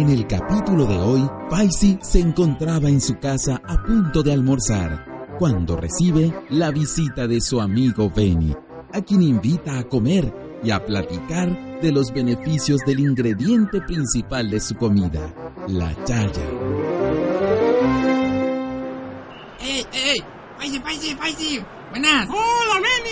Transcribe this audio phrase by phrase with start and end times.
[0.00, 5.28] En el capítulo de hoy, Faisy se encontraba en su casa a punto de almorzar
[5.38, 8.56] cuando recibe la visita de su amigo Benny,
[8.94, 10.32] a quien invita a comer
[10.64, 15.34] y a platicar de los beneficios del ingrediente principal de su comida,
[15.68, 16.48] la chaya.
[19.60, 20.24] ¡Ey, ey!
[20.56, 21.60] ¡Faisy, Faisy, Faisy!
[21.90, 22.26] ¡Buenas!
[22.26, 23.09] ¡Hola, Benny!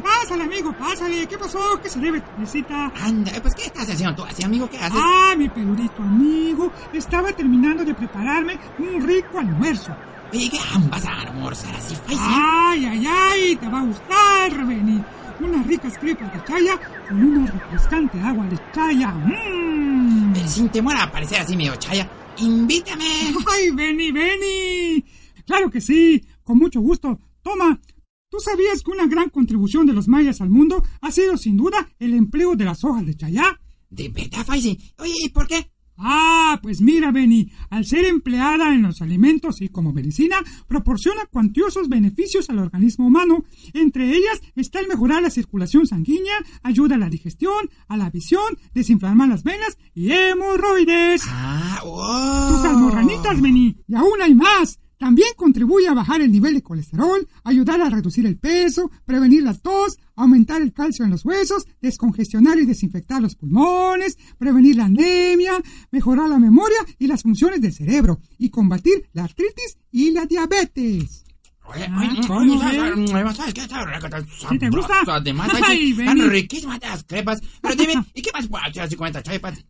[0.00, 1.26] Pásale, pásale, amigo, pásale.
[1.26, 1.80] ¿Qué pasó?
[1.82, 2.92] ¿Qué se debe tu visita?
[3.00, 4.68] Anda, pues ¿qué estás haciendo tú así, amigo?
[4.68, 5.00] ¿Qué haces?
[5.02, 6.72] Ah, mi peludito amigo.
[6.92, 9.94] Estaba terminando de prepararme un rico almuerzo.
[10.32, 10.58] Oye, ¿qué
[10.90, 12.20] vas a almorzar así, Faisy?
[12.22, 15.02] Ay, ay, ay, te va a gustar, Benny.
[15.40, 19.08] Unas ricas crepas de chaya con una refrescante agua de chaya.
[19.12, 20.34] ¡Mmm!
[20.46, 22.08] Sin temor a parecer así medio chaya,
[22.38, 23.04] invítame.
[23.52, 25.04] ¡Ay, Benny, Benny!
[25.46, 27.18] Claro que sí, con mucho gusto.
[27.42, 27.80] Toma,
[28.28, 31.88] ¿tú sabías que una gran contribución de los mayas al mundo ha sido sin duda
[31.98, 33.60] el empleo de las hojas de chayá?
[33.90, 34.78] ¿De verdad, Faisy?
[34.98, 35.70] Oye, ¿y por qué?
[36.00, 40.36] Ah, pues mira, Benny, al ser empleada en los alimentos y como medicina,
[40.68, 43.44] proporciona cuantiosos beneficios al organismo humano.
[43.72, 48.58] Entre ellas está el mejorar la circulación sanguínea, ayuda a la digestión, a la visión,
[48.74, 51.22] desinflamar las venas y hemorroides.
[51.26, 52.56] Ah, wow.
[52.56, 54.78] Tus almorranitas, Benny, y aún hay más.
[54.98, 59.54] También contribuye a bajar el nivel de colesterol, ayudar a reducir el peso, prevenir la
[59.54, 65.52] tos, aumentar el calcio en los huesos, descongestionar y desinfectar los pulmones, prevenir la anemia,
[65.92, 71.24] mejorar la memoria y las funciones del cerebro y combatir la artritis y la diabetes.
[71.64, 73.10] Oye, oye, ¿cómo oye, ves?
[73.10, 73.60] ¿sabes- ¿sabes qué?
[73.60, 74.94] Está rica, está ¿Sí te gusta?
[74.94, 77.40] sabrosa, Además, Ay, están riquísimas las crepas.
[77.62, 78.48] Pero dime, ¿y qué más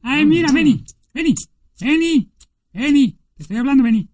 [0.01, 1.35] Ay, mira, Benny, Benny,
[1.81, 2.33] Benny,
[2.73, 4.09] Benny, te estoy hablando, Benny.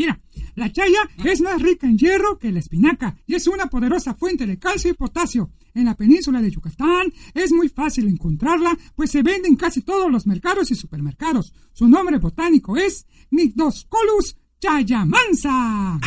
[0.00, 0.18] Mira,
[0.54, 4.46] la chaya es más rica en hierro que la espinaca y es una poderosa fuente
[4.46, 5.50] de calcio y potasio.
[5.74, 10.10] En la península de Yucatán es muy fácil encontrarla, pues se vende en casi todos
[10.10, 11.52] los mercados y supermercados.
[11.74, 16.00] Su nombre botánico es Nigdoscolus chayamansa.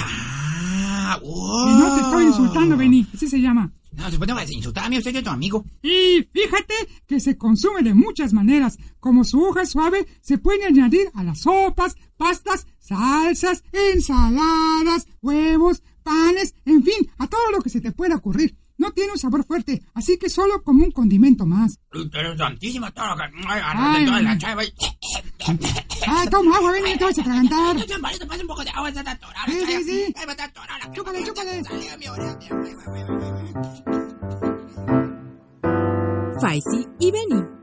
[1.05, 1.69] Ah, wow.
[1.69, 3.71] Y no te estoy insultando, Benny, así se llama.
[3.91, 5.65] No, después no vas a insultar a mí, usted es tu amigo.
[5.81, 6.73] Y fíjate
[7.05, 8.77] que se consume de muchas maneras.
[8.99, 15.83] Como su hoja es suave, se puede añadir a las sopas, pastas, salsas, ensaladas, huevos,
[16.03, 18.57] panes, en fin, a todo lo que se te pueda ocurrir.
[18.77, 21.79] No tiene un sabor fuerte, así que solo como un condimento más.
[22.11, 23.23] Pero santísimo todo lo que...
[23.47, 24.73] Ay, toda la chaya, Faisy.
[26.07, 27.75] Ah, toma agua, ven, te vas a atragantar.
[27.75, 29.45] No pasa un poco de agua, está atorada.
[29.45, 29.79] Sí, sí, chaya.
[29.79, 30.13] sí.
[30.15, 30.95] Ay, me está atorada la crepa.
[30.95, 31.63] Chúpale, chúpale.
[31.63, 32.39] Salió mi oreja.
[36.41, 37.62] Faisy y Benny.